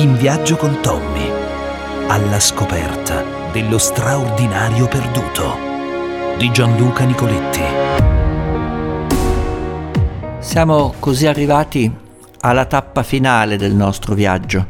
[0.00, 1.30] In viaggio con Tommy,
[2.06, 5.58] alla scoperta dello straordinario perduto
[6.38, 7.60] di Gianluca Nicoletti.
[10.38, 11.94] Siamo così arrivati
[12.40, 14.66] alla tappa finale del nostro viaggio.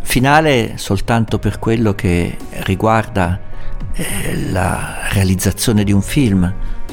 [0.00, 3.38] Finale soltanto per quello che riguarda
[3.92, 6.50] eh, la realizzazione di un film,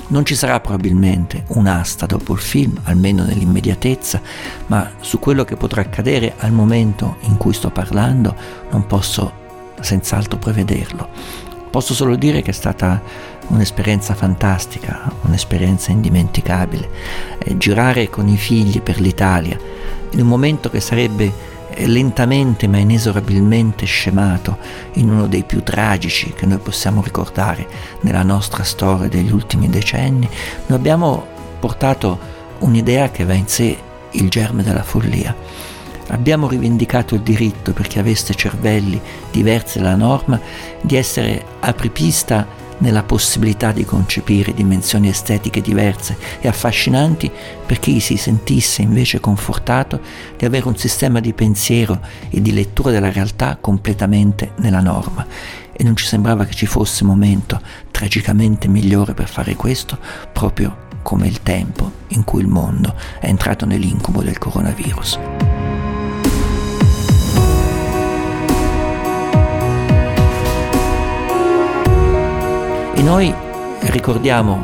[0.10, 4.22] non ci sarà probabilmente un'asta dopo il film, almeno nell'immediatezza,
[4.68, 8.36] ma su quello che potrà accadere al momento in cui sto parlando
[8.72, 9.32] non posso
[9.80, 11.10] senz'altro prevederlo.
[11.70, 13.02] Posso solo dire che è stata
[13.48, 16.90] un'esperienza fantastica, un'esperienza indimenticabile.
[17.40, 19.58] Eh, girare con i figli per l'Italia
[20.12, 24.58] in un momento che sarebbe lentamente ma inesorabilmente scemato
[24.94, 27.68] in uno dei più tragici che noi possiamo ricordare
[28.02, 30.30] nella nostra storia degli ultimi decenni,
[30.68, 31.26] noi abbiamo
[31.60, 33.78] portato un'idea che va in sé
[34.12, 35.36] il germe della follia.
[36.08, 39.00] Abbiamo rivendicato il diritto per chi avesse cervelli
[39.32, 40.40] diversi dalla norma
[40.82, 42.48] di essere apripista
[42.80, 47.32] nella possibilità di concepire dimensioni estetiche diverse e affascinanti
[47.66, 50.02] per chi si sentisse invece confortato
[50.38, 52.00] di avere un sistema di pensiero
[52.30, 55.26] e di lettura della realtà completamente nella norma.
[55.72, 59.98] E non ci sembrava che ci fosse momento tragicamente migliore per fare questo
[60.34, 65.59] proprio come il tempo in cui il mondo è entrato nell'incubo del coronavirus.
[73.00, 73.34] E noi
[73.84, 74.62] ricordiamo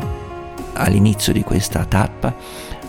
[0.73, 2.35] all'inizio di questa tappa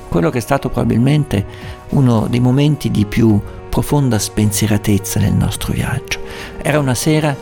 [0.09, 1.47] quello che è stato probabilmente
[1.91, 6.19] uno dei momenti di più profonda spensieratezza nel nostro viaggio.
[6.61, 7.33] Era una sera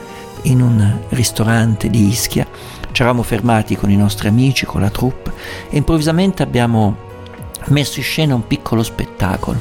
[0.42, 2.46] in un ristorante di Ischia,
[2.92, 5.32] ci eravamo fermati con i nostri amici, con la troupe
[5.70, 6.94] e improvvisamente abbiamo
[7.68, 9.58] messo in scena un piccolo spettacolo.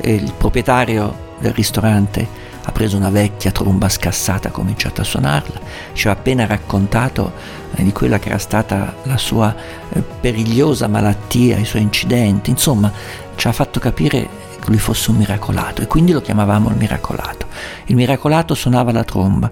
[0.00, 5.60] Il proprietario del ristorante ha preso una vecchia tromba scassata, ha cominciato a suonarla,
[5.92, 7.32] ci ha appena raccontato
[7.74, 9.54] eh, di quella che era stata la sua
[9.88, 12.92] eh, perigliosa malattia, i suoi incidenti, insomma
[13.36, 14.28] ci ha fatto capire
[14.60, 17.46] che lui fosse un miracolato e quindi lo chiamavamo il miracolato.
[17.84, 19.48] Il miracolato suonava la tromba,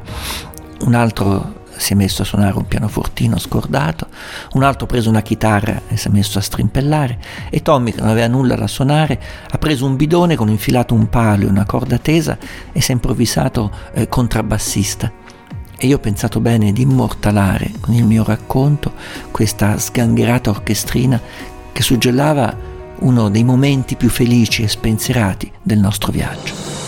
[0.80, 4.06] un altro si è messo a suonare un pianofortino scordato,
[4.52, 7.18] un altro ha preso una chitarra e si è messo a strimpellare
[7.50, 9.20] e Tommy, che non aveva nulla da suonare,
[9.50, 12.38] ha preso un bidone con infilato un palo e una corda tesa
[12.72, 15.12] e si è improvvisato eh, contrabbassista.
[15.76, 18.92] E io ho pensato bene di immortalare con il mio racconto
[19.30, 21.20] questa sgangherata orchestrina
[21.72, 26.83] che suggellava uno dei momenti più felici e spensierati del nostro viaggio.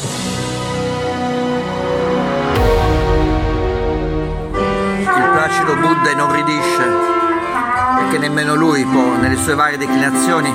[9.36, 10.52] Nelle sue varie declinazioni,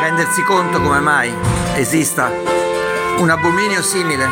[0.00, 1.34] rendersi conto come mai
[1.74, 2.30] esista
[3.18, 4.28] un abominio simile,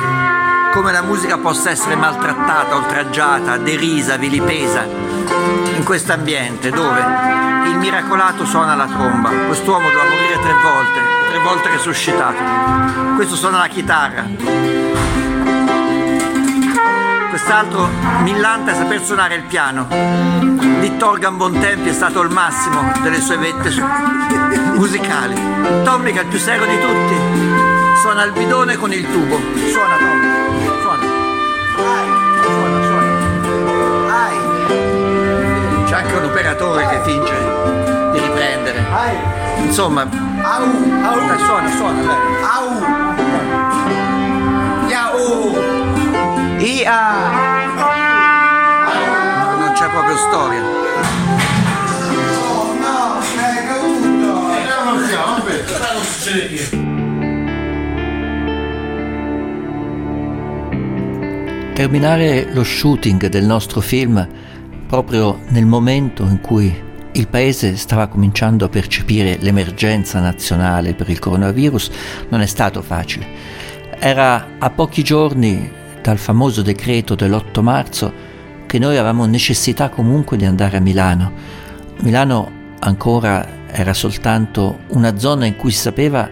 [0.72, 7.00] come la musica possa essere maltrattata, oltraggiata, derisa, vilipesa in questo ambiente dove
[7.66, 13.59] il miracolato suona la tromba, quest'uomo doveva morire tre volte, tre volte resuscitato, questo suona
[13.59, 14.25] la chitarra,
[17.28, 17.88] quest'altro
[18.22, 20.72] millanta a saper suonare il piano.
[20.82, 23.70] Vittor Bontempi è stato il massimo delle sue vette
[24.75, 25.32] musicali.
[25.84, 27.15] Tommy, che è il più serio di tutti,
[28.00, 29.38] suona il bidone con il tubo.
[29.71, 30.26] Suona Tommy,
[30.82, 31.04] suona.
[32.42, 33.10] Suona, suona.
[35.84, 37.32] C'è anche un operatore che finge
[38.10, 38.84] di riprendere.
[39.59, 42.16] Insomma, dai, suona, suona, dai.
[46.59, 47.00] Ia!
[47.03, 47.51] Non c'è
[49.92, 50.60] proprio storia.
[50.62, 50.69] No,
[52.80, 54.50] no, è caduto!
[54.56, 56.91] E non siamo, aspetta, non succede niente.
[61.75, 64.26] Terminare lo shooting del nostro film
[64.86, 71.18] proprio nel momento in cui il paese stava cominciando a percepire l'emergenza nazionale per il
[71.18, 71.91] coronavirus
[72.30, 73.27] non è stato facile.
[73.98, 78.30] Era a pochi giorni dal famoso decreto dell'8 marzo
[78.72, 81.30] che noi avevamo necessità comunque di andare a Milano.
[82.01, 86.27] Milano ancora era soltanto una zona in cui si sapeva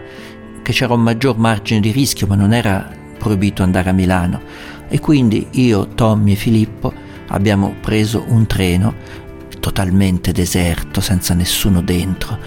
[0.63, 2.89] che c'era un maggior margine di rischio, ma non era
[3.19, 4.41] proibito andare a Milano.
[4.87, 6.91] E quindi io, Tommy e Filippo
[7.27, 8.95] abbiamo preso un treno
[9.59, 12.39] totalmente deserto, senza nessuno dentro,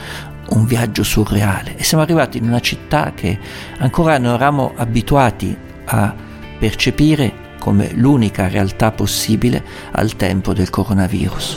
[0.49, 3.38] un viaggio surreale e siamo arrivati in una città che
[3.79, 6.12] ancora non eravamo abituati a
[6.58, 11.56] percepire come l'unica realtà possibile al tempo del coronavirus.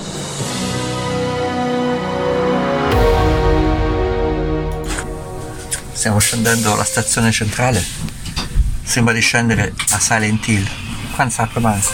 [5.92, 7.84] Stiamo scendendo alla stazione centrale
[8.86, 10.66] Sembra di scendere a Silent Hill.
[11.14, 11.90] Quanto sa manca?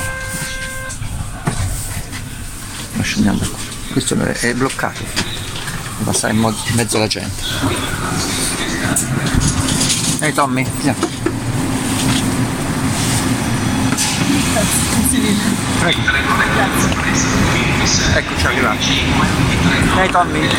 [2.94, 3.58] Ma scendiamo da qua.
[3.94, 5.02] Questo è bloccato.
[5.98, 7.44] Devo passare in mo- in mezzo alla gente.
[10.20, 10.64] Ehi Tommy,
[15.80, 16.02] Prego.
[18.16, 19.00] Eccoci arrivati.
[20.02, 20.50] Ehi Tommy.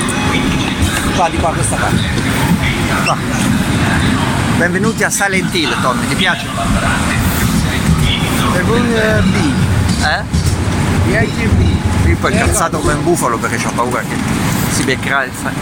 [1.15, 2.03] Qua di qua, questa parte.
[3.05, 3.15] Qua.
[4.57, 6.47] Benvenuti a Silent Hill, Tommy, ti piace?
[8.55, 9.53] È con eh, B.
[10.03, 10.23] Eh?
[12.09, 14.17] Io poi calzato come un bufalo perché ho paura che
[14.71, 15.53] si beccherà il, fa-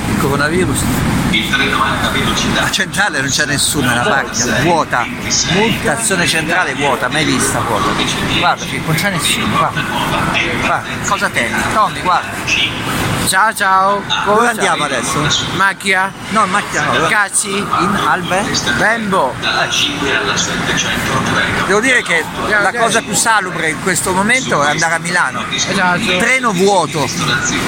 [1.35, 1.51] il.
[2.55, 5.07] La centrale non c'è nessuno, è una macchina vuota.
[5.29, 7.91] Stazione centrale vuota, mai vista vuota.
[8.39, 9.81] Guarda, non c'è nessuno, guarda.
[10.61, 11.63] Guarda, cosa tendi?
[11.73, 12.31] Tommy, guarda.
[13.29, 14.03] Ciao ciao.
[14.25, 15.27] Dove andiamo adesso?
[15.55, 16.13] Macchia?
[16.31, 17.07] No, in macchina no.
[17.07, 17.57] Cazzi?
[17.57, 18.45] In Albe?
[18.77, 19.35] Bembo.
[21.67, 25.45] Devo dire che la cosa più salubre in questo momento è andare a Milano.
[25.51, 26.17] Esatto.
[26.19, 27.09] Treno vuoto.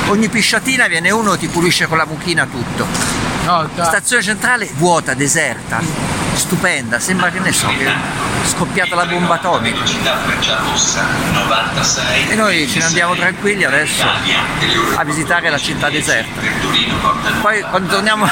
[0.08, 3.33] Ogni pisciatina viene uno e ti pulisce con la mucchina tutto.
[3.44, 3.68] No.
[3.74, 5.80] Stazione centrale vuota, deserta,
[6.34, 7.94] stupenda, sembra che ne so, che è
[8.46, 9.84] scoppiata la bomba atomica.
[12.30, 14.06] E noi ce ne andiamo tranquilli adesso
[14.96, 16.40] a visitare la città deserta.
[17.42, 18.26] Poi quando torniamo,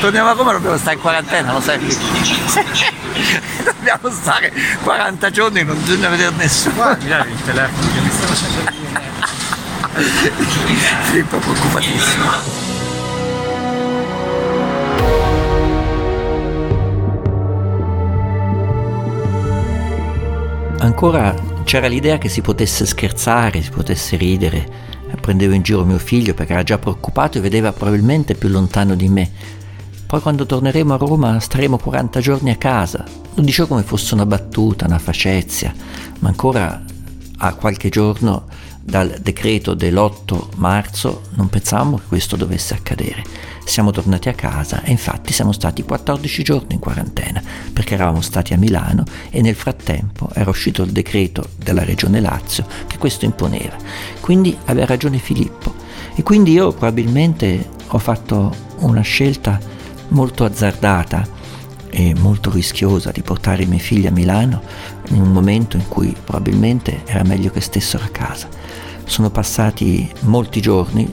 [0.00, 1.78] torniamo a Roma dobbiamo stare in quarantena, lo sai?
[3.62, 6.74] dobbiamo stare 40 giorni e non bisogna vedere nessuno.
[6.74, 8.86] Guarda il telefono che mi sta facendo.
[11.02, 12.67] Filippo preoccupatissimo.
[20.88, 24.66] Ancora c'era l'idea che si potesse scherzare, si potesse ridere.
[25.20, 29.06] Prendevo in giro mio figlio perché era già preoccupato e vedeva probabilmente più lontano di
[29.06, 29.30] me.
[30.06, 33.04] Poi quando torneremo a Roma staremo 40 giorni a casa.
[33.34, 35.74] Lo dicevo come fosse una battuta, una facezia,
[36.20, 36.82] ma ancora
[37.36, 38.46] a qualche giorno
[38.88, 43.22] dal decreto dell'8 marzo non pensavamo che questo dovesse accadere.
[43.62, 48.54] Siamo tornati a casa e infatti siamo stati 14 giorni in quarantena perché eravamo stati
[48.54, 53.76] a Milano e nel frattempo era uscito il decreto della regione Lazio che questo imponeva.
[54.20, 55.74] Quindi aveva ragione Filippo
[56.14, 59.60] e quindi io probabilmente ho fatto una scelta
[60.08, 61.36] molto azzardata
[61.90, 64.62] e molto rischiosa di portare i miei figli a Milano
[65.08, 68.48] in un momento in cui probabilmente era meglio che stessero a casa.
[69.04, 71.10] Sono passati molti giorni,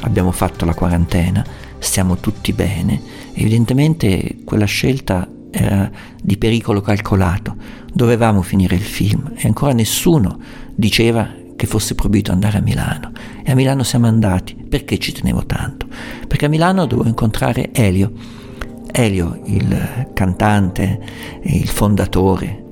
[0.00, 1.44] abbiamo fatto la quarantena,
[1.78, 3.00] stiamo tutti bene,
[3.32, 5.90] evidentemente quella scelta era
[6.22, 7.56] di pericolo calcolato,
[7.92, 10.38] dovevamo finire il film e ancora nessuno
[10.74, 13.12] diceva che fosse proibito andare a Milano.
[13.44, 14.54] E a Milano siamo andati.
[14.54, 15.86] Perché ci tenevo tanto?
[16.26, 18.12] Perché a Milano dovevo incontrare Elio.
[18.92, 21.00] Elio, il cantante,
[21.42, 22.64] il fondatore,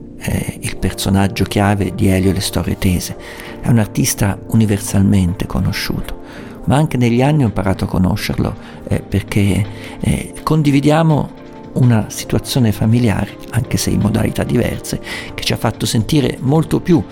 [0.61, 3.17] il personaggio chiave di Elio e le storie tese.
[3.61, 6.23] È un artista universalmente conosciuto,
[6.65, 8.55] ma anche negli anni ho imparato a conoscerlo
[8.89, 9.67] eh, perché
[10.01, 11.31] eh, condividiamo
[11.75, 15.01] una situazione familiare, anche se in modalità diverse,
[15.35, 17.03] che ci ha fatto sentire molto più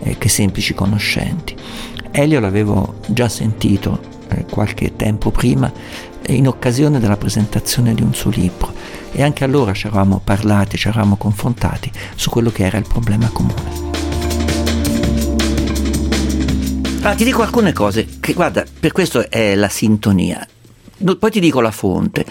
[0.00, 1.54] eh, che semplici conoscenti.
[2.10, 5.70] Elio l'avevo già sentito eh, qualche tempo prima
[6.28, 8.72] in occasione della presentazione di un suo libro
[9.12, 13.28] e anche allora ci eravamo parlati, ci eravamo confrontati su quello che era il problema
[13.28, 13.84] comune.
[16.98, 20.44] Allora, ti dico alcune cose che, guarda, per questo è la sintonia.
[21.18, 22.24] Poi ti dico la fonte.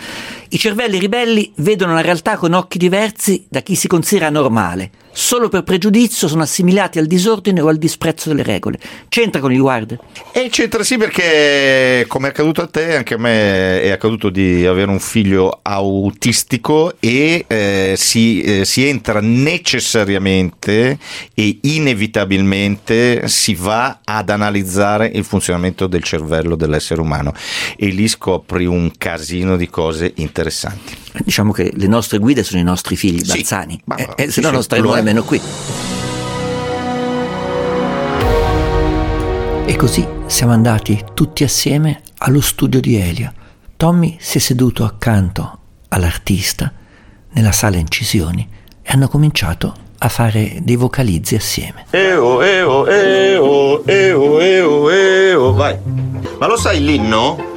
[0.49, 4.91] I cervelli ribelli vedono la realtà con occhi diversi da chi si considera normale.
[5.17, 8.77] Solo per pregiudizio sono assimilati al disordine o al disprezzo delle regole.
[9.07, 9.97] C'entra con il guarda?
[10.33, 14.65] E c'entra sì perché come è accaduto a te, anche a me è accaduto di
[14.65, 20.99] avere un figlio autistico e eh, si, eh, si entra necessariamente
[21.33, 27.31] e inevitabilmente si va ad analizzare il funzionamento del cervello dell'essere umano
[27.77, 31.04] e lì scopri un casino di cose interessanti.
[31.23, 33.81] Diciamo che le nostre guide sono i nostri figli, Sì, Balzani.
[33.85, 35.41] ma- Eh, eh, sì, se no sì, non staremo nemmeno qui.
[39.67, 43.33] E così siamo andati tutti assieme allo studio di Elio.
[43.77, 45.57] Tommy si è seduto accanto
[45.89, 46.71] all'artista
[47.31, 48.47] nella sala incisioni
[48.81, 51.85] e hanno cominciato a fare dei vocalizzi assieme.
[51.89, 55.77] Eo, eo, eo, eo, eo, eo, vai.
[56.39, 57.53] Ma lo sai l'inno?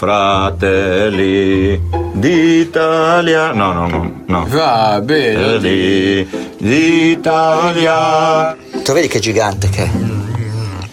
[0.00, 1.78] Fratelli
[2.14, 3.52] d'Italia.
[3.52, 4.46] No, no, no, no.
[4.48, 5.34] Va bene.
[5.34, 6.26] Fratelli
[6.56, 8.56] d'Italia.
[8.82, 9.90] Tu vedi che gigante che è?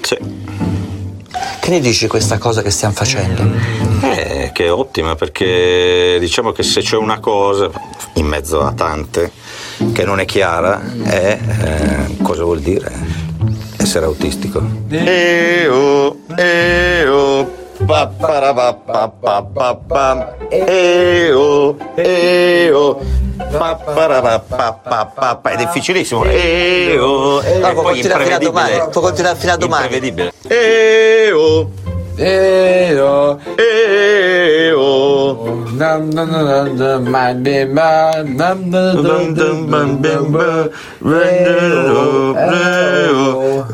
[0.02, 0.18] Sì.
[1.62, 3.50] Che ne dici di questa cosa che stiamo facendo?
[4.02, 7.70] Eh, che è ottima perché diciamo che se c'è una cosa,
[8.16, 9.32] in mezzo a tante,
[9.94, 12.92] che non è chiara è eh, cosa vuol dire
[13.78, 14.62] essere autistico.
[14.90, 17.52] Eo, eo,
[17.86, 20.06] pa para pa pa pa pa pa.
[20.50, 22.98] Eo, eo,
[23.54, 25.50] pa pa pa pa pa pa.
[25.52, 26.24] È difficilissimo.
[26.26, 28.88] Eo, e No, poi imprevedibile.
[28.92, 29.84] Può continuare fino a domani.
[29.86, 30.34] Imprevedibile.
[30.48, 31.70] Eo,
[32.18, 34.88] Eo, eo.
[35.78, 40.74] nam nam nam nam my bimba, nam nam nam nam nam bimba,
[41.06, 43.68] Eo, Eo.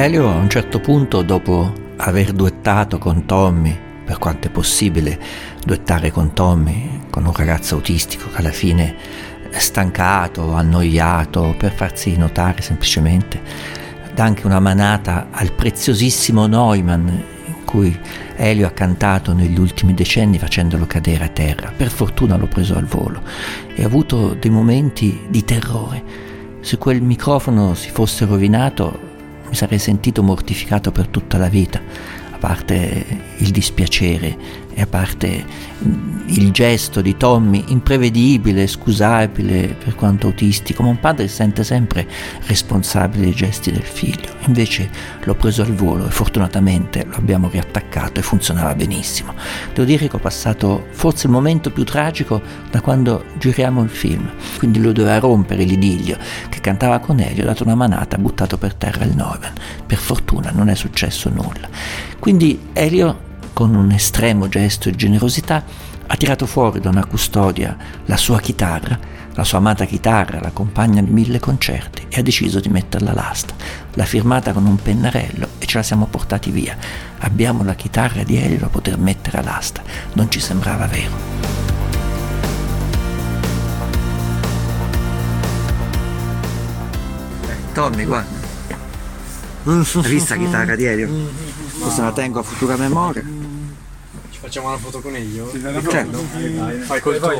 [0.00, 5.18] Elio a un certo punto, dopo aver duettato con Tommy, per quanto è possibile
[5.64, 8.94] duettare con Tommy, con un ragazzo autistico che alla fine
[9.50, 13.40] è stancato, annoiato, per farsi notare semplicemente,
[14.14, 17.98] dà anche una manata al preziosissimo Neumann in cui
[18.36, 21.72] Elio ha cantato negli ultimi decenni facendolo cadere a terra.
[21.76, 23.20] Per fortuna l'ho preso al volo
[23.74, 26.04] e ha avuto dei momenti di terrore.
[26.60, 29.07] Se quel microfono si fosse rovinato
[29.48, 31.80] mi sarei sentito mortificato per tutta la vita,
[32.30, 33.04] a parte
[33.38, 35.44] il dispiacere e a parte
[36.26, 42.06] il gesto di Tommy, imprevedibile, scusabile per quanto autistico, ma un padre si sente sempre
[42.46, 44.30] responsabile dei gesti del figlio.
[44.46, 44.88] Invece
[45.24, 49.34] l'ho preso al volo e fortunatamente lo abbiamo riattaccato e funzionava benissimo.
[49.74, 54.30] Devo dire che ho passato forse il momento più tragico da quando giriamo il film,
[54.58, 56.18] quindi lo doveva rompere l'idillio
[56.48, 59.54] che cantava con Elio, ho dato una manata, ha buttato per terra il Neumann.
[59.84, 61.68] Per fortuna non è successo nulla.
[62.20, 63.26] Quindi Elio
[63.58, 65.64] con un estremo gesto di generosità,
[66.06, 68.96] ha tirato fuori da una custodia la sua chitarra,
[69.32, 73.54] la sua amata chitarra, la compagna di mille concerti, e ha deciso di metterla all'asta.
[73.94, 76.76] L'ha firmata con un pennarello e ce la siamo portati via.
[77.18, 79.82] Abbiamo la chitarra di Elio da poter mettere all'asta.
[80.12, 81.16] Non ci sembrava vero.
[87.72, 88.36] Tommy, guarda.
[89.64, 91.08] Hai visto la chitarra di Elio?
[91.80, 93.47] Questa la tengo a futura memoria.
[94.38, 95.50] Ci facciamo una foto con Elio?
[95.90, 96.24] Certo.
[96.84, 97.32] Fai col tuo.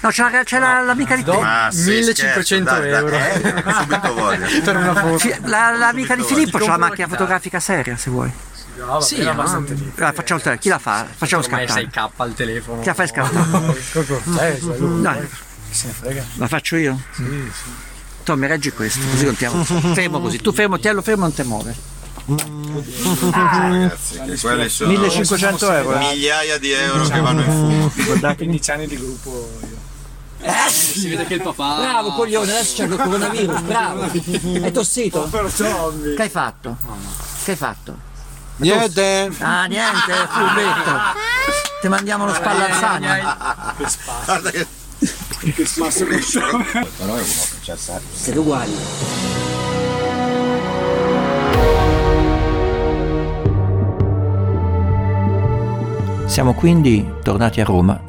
[0.00, 1.42] No, c'è, la- c'è la- l'amica di Filippo.
[1.44, 3.16] Ah, sì, 1500 scherzo, dai, dai, euro.
[3.16, 4.60] eh, subito voglio.
[4.62, 5.28] per una foto.
[5.44, 8.30] La- l'amica di Filippo c'ha la macchina fotografica seria, se vuoi.
[9.00, 9.92] Sì, era abbastanza lì.
[9.94, 11.06] Dai, facciamo il Chi la fa?
[11.16, 11.86] Facciamo Ormai scattare.
[11.92, 12.80] 6k al telefono.
[12.80, 13.76] Chi la fai scattare?
[14.40, 15.28] Eh, cioè, Dai,
[15.70, 16.24] chi se ne frega.
[16.34, 17.00] la faccio io?
[18.24, 19.62] Tommy, reggi questo, così contiamo.
[19.64, 20.38] Fermo così.
[20.38, 21.74] Tu fermo, tiello fermo, non ti muove.
[23.30, 25.96] Ragazzi, che quelli sono 1500 euro.
[25.96, 25.98] eh.
[25.98, 27.50] migliaia di euro che vanno in
[27.94, 28.34] fumo.
[28.34, 29.80] 15 anni di gruppo io.
[30.68, 31.76] Si vede che il papà.
[31.76, 34.02] Bravo coglione, adesso c'è il coronavirus, bravo.
[34.10, 35.28] È tossito?
[35.30, 36.76] Che hai fatto?
[37.44, 38.10] Che hai fatto?
[38.56, 39.30] Niente.
[39.40, 41.00] Ah niente, furbetto.
[41.80, 43.36] Ti mandiamo lo spallanzagno.
[44.24, 44.66] Guarda che
[48.14, 48.76] Siete uguali.
[56.32, 58.00] Siamo quindi tornati a Roma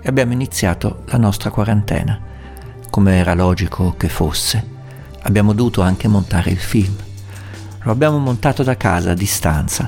[0.00, 2.18] e abbiamo iniziato la nostra quarantena.
[2.88, 4.66] Come era logico che fosse,
[5.24, 6.96] abbiamo dovuto anche montare il film.
[7.82, 9.86] Lo abbiamo montato da casa a distanza.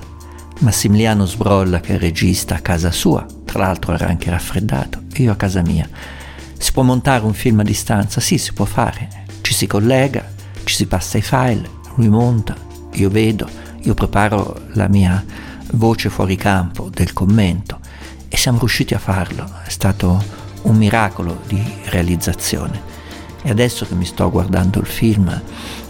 [0.59, 5.33] Massimiliano Sbrolla, che è regista, a casa sua, tra l'altro era anche raffreddato, e io
[5.33, 5.89] a casa mia.
[6.59, 8.21] Si può montare un film a distanza?
[8.21, 9.09] Sì, si può fare.
[9.41, 10.31] Ci si collega,
[10.65, 12.55] ci si passa i file, lui monta,
[12.93, 13.49] io vedo,
[13.81, 17.81] io preparo la mia voce fuori campo del commento
[18.29, 19.45] e siamo riusciti a farlo.
[19.65, 20.23] È stato
[20.63, 22.89] un miracolo di realizzazione.
[23.43, 25.41] E adesso che mi sto guardando il film,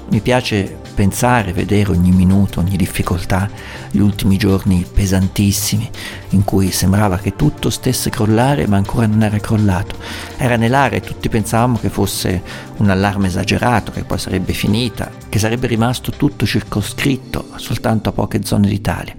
[0.09, 3.49] mi piace pensare, vedere ogni minuto, ogni difficoltà,
[3.91, 5.89] gli ultimi giorni pesantissimi
[6.31, 9.95] in cui sembrava che tutto stesse crollare ma ancora non era crollato.
[10.37, 12.43] Era nell'aria e tutti pensavamo che fosse
[12.77, 18.45] un allarme esagerato, che poi sarebbe finita, che sarebbe rimasto tutto circoscritto soltanto a poche
[18.45, 19.15] zone d'Italia.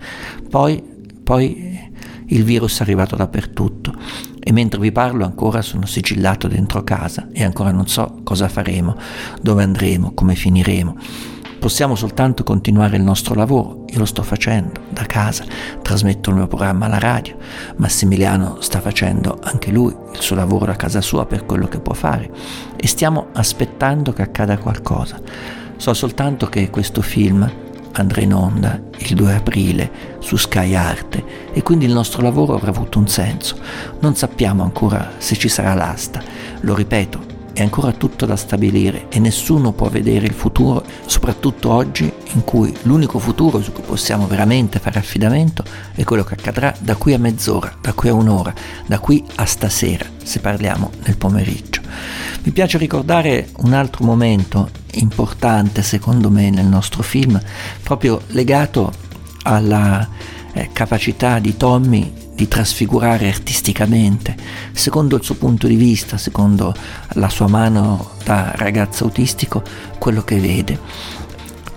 [0.48, 0.84] Poi,
[1.24, 1.90] poi
[2.28, 3.96] il virus è arrivato dappertutto
[4.40, 8.96] e mentre vi parlo ancora sono sigillato dentro casa e ancora non so cosa faremo,
[9.42, 10.98] dove andremo, come finiremo.
[11.62, 15.46] Possiamo soltanto continuare il nostro lavoro, io lo sto facendo da casa,
[15.84, 17.38] trasmetto il mio programma alla radio,
[17.76, 21.94] Massimiliano sta facendo anche lui il suo lavoro da casa sua per quello che può
[21.94, 22.32] fare
[22.76, 25.22] e stiamo aspettando che accada qualcosa.
[25.78, 27.48] So soltanto che questo film
[27.92, 32.72] andrà in onda il 2 aprile su Sky Arte e quindi il nostro lavoro avrà
[32.72, 33.56] avuto un senso.
[34.00, 36.24] Non sappiamo ancora se ci sarà l'asta,
[36.62, 42.12] lo ripeto, è ancora tutto da stabilire e nessuno può vedere il futuro, soprattutto oggi
[42.34, 46.96] in cui l'unico futuro su cui possiamo veramente fare affidamento è quello che accadrà da
[46.96, 48.54] qui a mezz'ora, da qui a un'ora,
[48.86, 51.82] da qui a stasera, se parliamo nel pomeriggio.
[52.44, 57.40] Mi piace ricordare un altro momento importante secondo me nel nostro film,
[57.84, 58.92] proprio legato
[59.44, 60.08] alla
[60.54, 64.36] eh, capacità di Tommy di trasfigurare artisticamente,
[64.72, 66.74] secondo il suo punto di vista, secondo
[67.10, 69.62] la sua mano da ragazzo autistico,
[70.00, 70.80] quello che vede.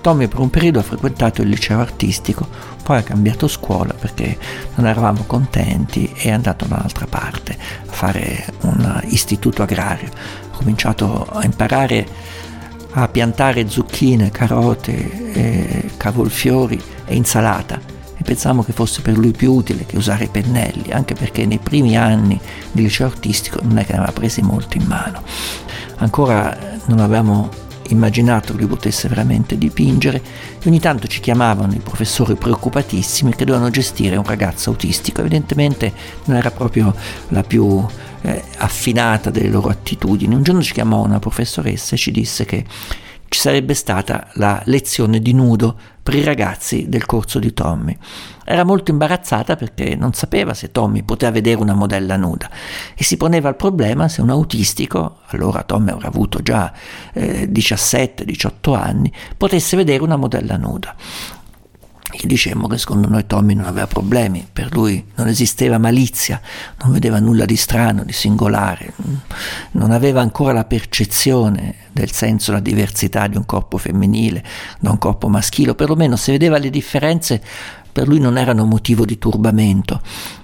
[0.00, 2.48] Tommy per un periodo ha frequentato il liceo artistico,
[2.82, 4.38] poi ha cambiato scuola perché
[4.76, 10.08] non eravamo contenti e è andato da un'altra parte a fare un istituto agrario.
[10.50, 12.08] Ha cominciato a imparare
[12.92, 17.93] a piantare zucchine, carote, cavolfiori e insalata
[18.24, 21.96] pensavamo che fosse per lui più utile che usare i pennelli, anche perché nei primi
[21.96, 22.40] anni
[22.72, 25.22] di liceo artistico non è che ne aveva presi molto in mano.
[25.96, 27.50] Ancora non avevamo
[27.88, 30.22] immaginato che lui potesse veramente dipingere
[30.62, 35.20] e ogni tanto ci chiamavano i professori preoccupatissimi che dovevano gestire un ragazzo autistico.
[35.20, 35.92] Evidentemente
[36.24, 36.94] non era proprio
[37.28, 37.84] la più
[38.22, 40.34] eh, affinata delle loro attitudini.
[40.34, 42.64] Un giorno ci chiamò una professoressa e ci disse che
[43.34, 47.98] ci sarebbe stata la lezione di nudo per i ragazzi del corso di Tommy.
[48.44, 52.48] Era molto imbarazzata perché non sapeva se Tommy poteva vedere una modella nuda
[52.94, 56.72] e si poneva il problema se un autistico, allora Tommy avrà avuto già
[57.12, 60.94] eh, 17-18 anni, potesse vedere una modella nuda.
[62.16, 66.40] Gli dicemmo che secondo noi Tommy non aveva problemi, per lui non esisteva malizia,
[66.82, 68.92] non vedeva nulla di strano, di singolare,
[69.72, 74.44] non aveva ancora la percezione del senso, la diversità di un corpo femminile
[74.78, 77.42] da un corpo maschile, perlomeno se vedeva le differenze
[77.94, 80.00] per lui non erano motivo di turbamento.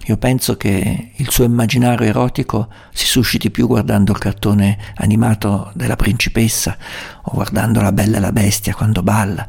[0.06, 5.96] Io penso che il suo immaginario erotico si susciti più guardando il cartone animato della
[5.96, 6.78] principessa
[7.22, 9.44] o guardando la bella e la bestia quando balla,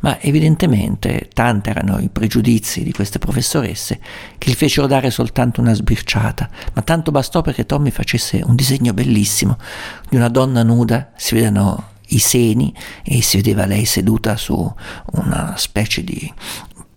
[0.00, 4.00] ma evidentemente tanti erano i pregiudizi di queste professoresse
[4.38, 8.94] che gli fecero dare soltanto una sbirciata, ma tanto bastò perché Tommy facesse un disegno
[8.94, 9.58] bellissimo
[10.08, 12.72] di una donna nuda, si vedono i seni
[13.02, 14.74] e si vedeva lei seduta su
[15.12, 16.32] una specie di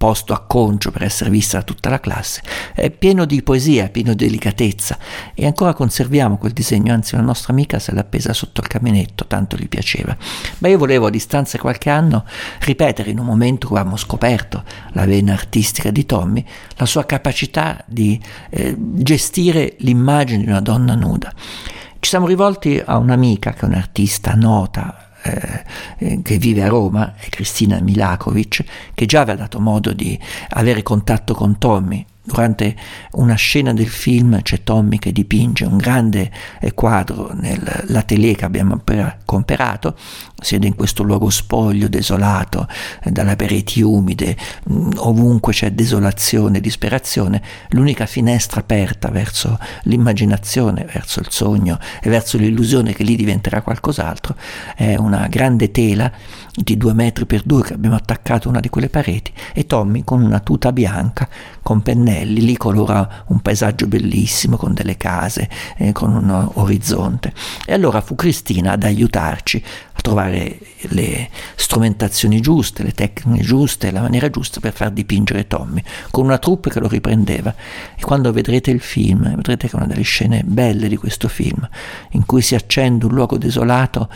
[0.05, 2.43] posto a concio per essere vista da tutta la classe,
[2.75, 4.99] è pieno di poesia, pieno di delicatezza
[5.33, 9.25] e ancora conserviamo quel disegno, anzi una nostra amica se l'ha appesa sotto il caminetto,
[9.25, 10.15] tanto gli piaceva.
[10.59, 12.23] Ma io volevo a distanza di qualche anno
[12.59, 17.83] ripetere in un momento che avevamo scoperto la vena artistica di Tommy, la sua capacità
[17.87, 21.33] di eh, gestire l'immagine di una donna nuda.
[21.33, 27.27] Ci siamo rivolti a un'amica che è un'artista nota, eh, che vive a Roma, è
[27.29, 30.17] Cristina Milakovic, che già aveva dato modo di
[30.49, 32.75] avere contatto con Tommy Durante
[33.11, 38.73] una scena del film c'è Tommy che dipinge un grande eh, quadro nell'atelier che abbiamo
[38.73, 39.95] appena comperato,
[40.41, 42.67] siede in questo luogo spoglio, desolato,
[43.03, 44.35] eh, dalle pareti umide,
[44.67, 52.37] mm, ovunque c'è desolazione, disperazione, l'unica finestra aperta verso l'immaginazione, verso il sogno e verso
[52.37, 54.35] l'illusione che lì diventerà qualcos'altro,
[54.75, 56.11] è una grande tela
[56.55, 60.03] di due metri per due che abbiamo attaccato a una di quelle pareti e Tommy
[60.03, 61.27] con una tuta bianca,
[61.61, 67.33] con pennelli, lì colora un paesaggio bellissimo con delle case, eh, con un orizzonte.
[67.65, 74.01] E allora fu Cristina ad aiutarci a trovare le strumentazioni giuste, le tecniche giuste, la
[74.01, 77.53] maniera giusta per far dipingere Tommy, con una troupe che lo riprendeva.
[77.95, 81.67] E quando vedrete il film, vedrete che è una delle scene belle di questo film,
[82.11, 84.09] in cui si accende un luogo desolato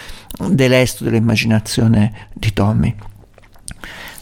[0.48, 2.96] dell'esto dell'immaginazione di Tommy.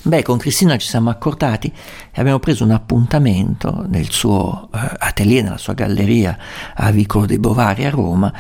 [0.04, 5.44] Beh, con Cristina ci siamo accordati e abbiamo preso un appuntamento nel suo uh, atelier,
[5.44, 6.38] nella sua galleria
[6.76, 8.32] a Vicolo dei Bovari a Roma,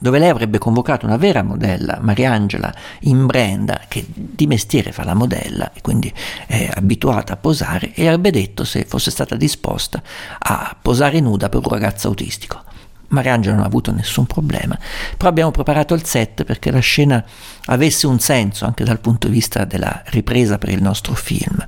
[0.00, 5.72] dove lei avrebbe convocato una vera modella, Mariangela Imbrenda, che di mestiere fa la modella
[5.72, 6.12] e quindi
[6.46, 10.02] è abituata a posare, e avrebbe detto se fosse stata disposta
[10.38, 12.65] a posare nuda per un ragazzo autistico.
[13.08, 14.78] Mariangela non ha avuto nessun problema,
[15.16, 17.24] però abbiamo preparato il set perché la scena
[17.66, 21.64] avesse un senso anche dal punto di vista della ripresa per il nostro film.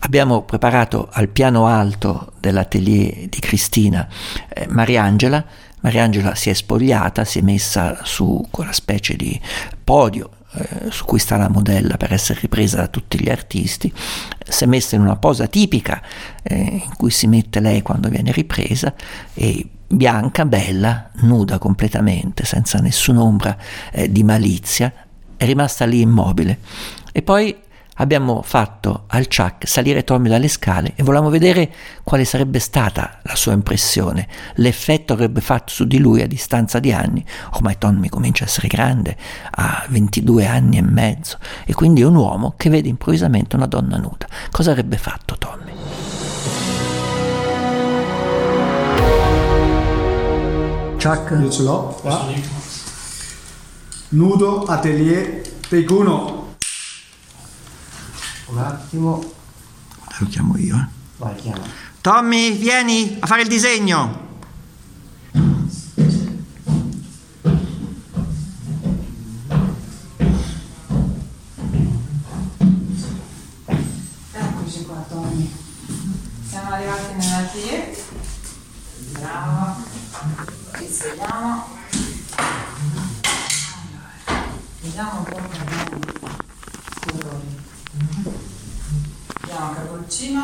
[0.00, 4.08] Abbiamo preparato al piano alto dell'atelier di Cristina
[4.48, 5.44] eh, Mariangela,
[5.80, 9.38] Mariangela si è spogliata, si è messa su quella specie di
[9.82, 13.92] podio eh, su cui sta la modella per essere ripresa da tutti gli artisti,
[14.46, 16.02] si è messa in una posa tipica
[16.42, 18.92] eh, in cui si mette lei quando viene ripresa
[19.32, 23.56] e bianca, bella, nuda completamente, senza nessun'ombra
[23.92, 24.92] eh, di malizia,
[25.36, 26.58] è rimasta lì immobile.
[27.12, 27.54] E poi
[27.96, 31.70] abbiamo fatto al Chuck salire Tommy dalle scale e volevamo vedere
[32.02, 36.78] quale sarebbe stata la sua impressione, l'effetto che avrebbe fatto su di lui a distanza
[36.78, 37.24] di anni.
[37.52, 39.16] Ormai Tommy comincia a essere grande,
[39.50, 43.98] ha 22 anni e mezzo, e quindi è un uomo che vede improvvisamente una donna
[43.98, 44.26] nuda.
[44.50, 46.31] Cosa avrebbe fatto Tommy?
[51.02, 51.30] Chuck.
[51.32, 52.28] Io ce l'ho, qua.
[54.10, 56.54] Nudo, atelier, take uno.
[58.46, 59.32] Un attimo.
[60.18, 60.86] Lo chiamo io, eh.
[61.16, 61.66] Vai, chiama.
[62.00, 64.30] Tommy, vieni a fare il disegno.
[74.32, 75.52] Eccoci qua Tommy.
[76.48, 77.96] Siamo arrivati nell'atelier.
[79.18, 79.90] Bravo.
[80.78, 81.66] Ci sediamo.
[84.80, 85.98] Vediamo un po' che abbiamo
[87.06, 87.60] colori.
[89.40, 90.42] Abbiamo carboncino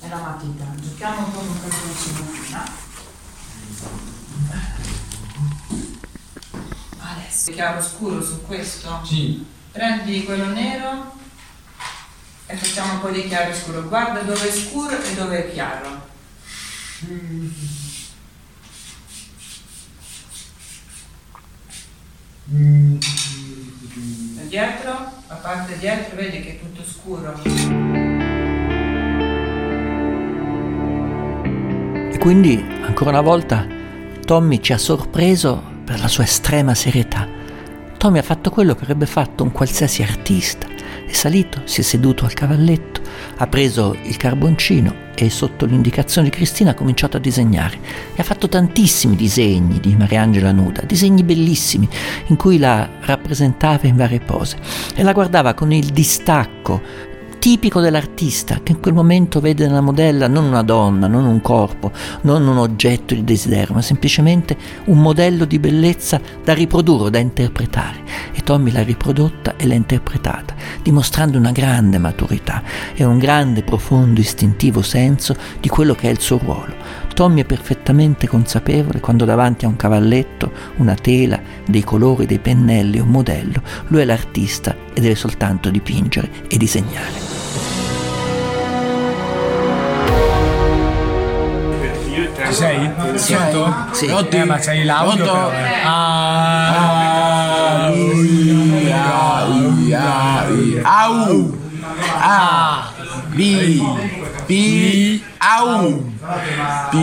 [0.00, 0.64] e la matita.
[0.76, 2.64] Giochiamo un po' con carboncino prima.
[6.98, 9.00] Adesso chiaro scuro su questo?
[9.04, 9.44] Sì.
[9.72, 11.12] Prendi quello nero
[12.46, 13.82] e facciamo un po' di chiaro scuro.
[13.88, 16.06] Guarda dove è scuro e dove è chiaro.
[24.36, 27.42] E dietro, la parte dietro, vedi che è tutto scuro.
[32.12, 33.66] E quindi, ancora una volta,
[34.24, 37.27] Tommy ci ha sorpreso per la sua estrema serietà.
[37.98, 40.68] Tommy ha fatto quello che avrebbe fatto un qualsiasi artista.
[41.04, 43.00] È salito, si è seduto al cavalletto,
[43.38, 47.80] ha preso il carboncino e sotto l'indicazione di Cristina ha cominciato a disegnare.
[48.14, 51.88] E ha fatto tantissimi disegni di Mariangela nuda, disegni bellissimi
[52.26, 54.58] in cui la rappresentava in varie pose
[54.94, 56.80] e la guardava con il distacco
[57.38, 61.92] tipico dell'artista che in quel momento vede nella modella non una donna, non un corpo,
[62.22, 68.02] non un oggetto di desiderio, ma semplicemente un modello di bellezza da riprodurre, da interpretare.
[68.32, 72.62] E Tommy l'ha riprodotta e l'ha interpretata, dimostrando una grande maturità
[72.94, 76.74] e un grande, profondo, istintivo senso di quello che è il suo ruolo.
[77.14, 83.00] Tommy è perfettamente consapevole quando davanti a un cavalletto, una tela, dei colori, dei pennelli,
[83.00, 87.37] un modello, lui è l'artista e deve soltanto dipingere e disegnare.
[92.48, 92.90] Ci sei?
[93.14, 93.34] Sì.
[93.34, 93.74] Pronto?
[93.92, 94.06] Sì.
[94.06, 95.32] Eh, ma l'audio Pronto?
[95.32, 95.82] però, eh.
[95.84, 96.68] Ah,
[100.82, 101.58] Au!
[102.20, 102.92] A!
[103.34, 103.82] B!
[104.46, 105.20] B!
[105.38, 106.02] Au!
[106.90, 106.96] B!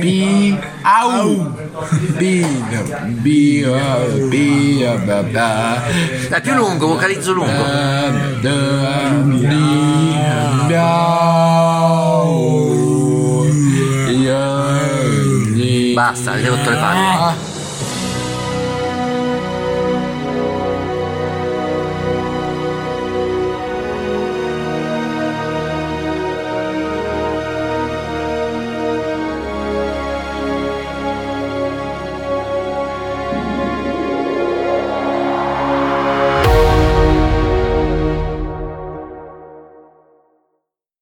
[0.00, 0.56] B!
[0.82, 1.54] Au!
[2.16, 2.44] B!
[3.20, 3.64] B!
[4.30, 4.82] B!
[6.28, 7.52] Dai, più lungo, vocalizzo lungo.
[15.96, 17.55] Basta, hai rotto le palle.